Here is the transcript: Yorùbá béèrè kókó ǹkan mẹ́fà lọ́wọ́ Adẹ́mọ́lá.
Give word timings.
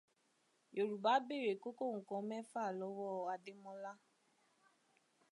Yorùbá 0.75 1.11
béèrè 1.27 1.53
kókó 1.63 1.85
ǹkan 2.01 2.21
mẹ́fà 2.29 2.61
lọ́wọ́ 2.79 3.27
Adẹ́mọ́lá. 3.33 3.93